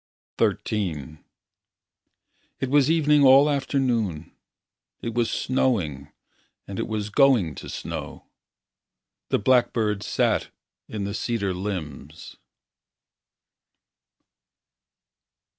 [0.39, 1.19] XIII
[2.59, 4.35] It was evening all afternoon.
[4.99, 6.11] It was snowing
[6.67, 8.25] And it was going to snow.
[9.29, 10.49] The blackbird sat
[10.87, 12.37] In the cedar limbs.